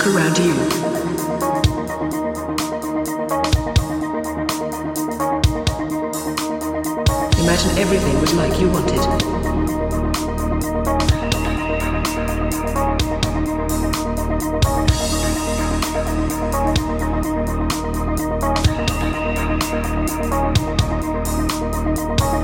Look 0.00 0.16
around 0.16 0.38
you. 0.38 0.54
Imagine 7.42 7.78
everything 7.78 8.18
was 8.18 8.32
like 8.32 8.58
you 8.58 8.70
wanted. 8.70 8.96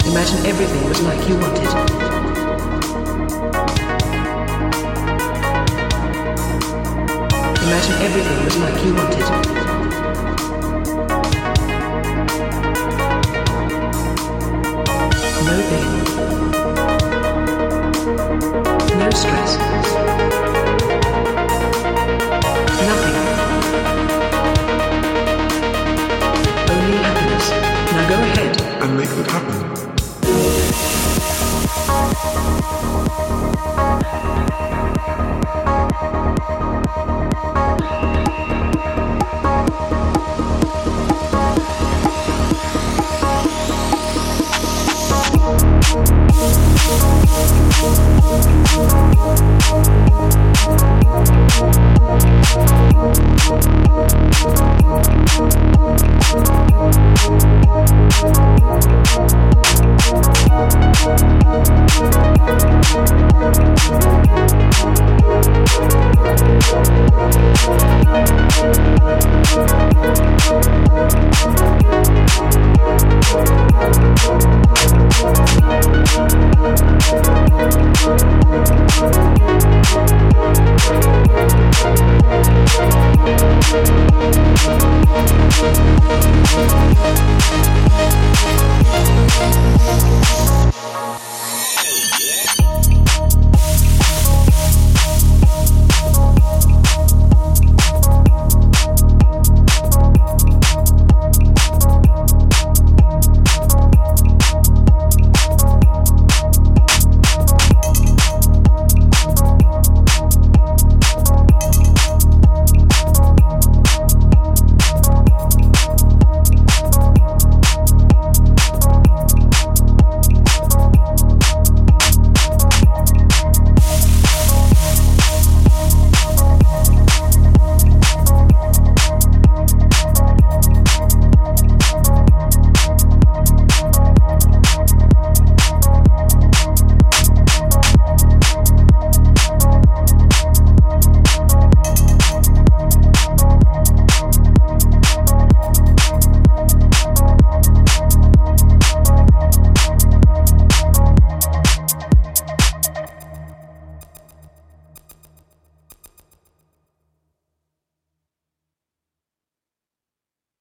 Imagine 0.05 0.47
everything 0.47 0.89
was 0.91 1.01
like 1.01 1.27
you 1.27 1.37
wanted. 1.39 1.97
Imagine 7.67 7.95
everything 8.01 8.45
was 8.45 8.57
like 8.59 8.85
you 8.85 8.95
wanted. 8.95 9.66